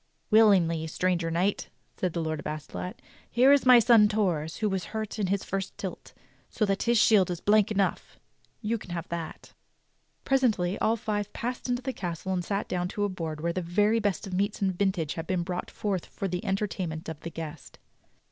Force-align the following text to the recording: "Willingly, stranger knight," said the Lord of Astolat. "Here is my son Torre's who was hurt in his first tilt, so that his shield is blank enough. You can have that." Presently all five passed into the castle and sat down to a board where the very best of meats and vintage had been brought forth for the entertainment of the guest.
"Willingly, 0.31 0.87
stranger 0.87 1.29
knight," 1.29 1.69
said 1.95 2.13
the 2.13 2.23
Lord 2.23 2.39
of 2.39 2.47
Astolat. 2.47 2.99
"Here 3.29 3.51
is 3.53 3.67
my 3.67 3.77
son 3.77 4.07
Torre's 4.09 4.57
who 4.57 4.67
was 4.67 4.85
hurt 4.97 5.19
in 5.19 5.27
his 5.27 5.43
first 5.43 5.77
tilt, 5.77 6.13
so 6.49 6.65
that 6.65 6.81
his 6.81 6.97
shield 6.97 7.29
is 7.29 7.39
blank 7.39 7.69
enough. 7.69 8.19
You 8.63 8.79
can 8.79 8.89
have 8.89 9.07
that." 9.09 9.53
Presently 10.25 10.75
all 10.79 10.95
five 10.95 11.31
passed 11.33 11.69
into 11.69 11.83
the 11.83 11.93
castle 11.93 12.33
and 12.33 12.43
sat 12.43 12.67
down 12.67 12.87
to 12.87 13.03
a 13.03 13.09
board 13.09 13.41
where 13.41 13.53
the 13.53 13.61
very 13.61 13.99
best 13.99 14.25
of 14.25 14.33
meats 14.33 14.59
and 14.59 14.75
vintage 14.75 15.13
had 15.13 15.27
been 15.27 15.43
brought 15.43 15.69
forth 15.69 16.07
for 16.07 16.27
the 16.27 16.43
entertainment 16.45 17.07
of 17.07 17.19
the 17.19 17.29
guest. 17.29 17.77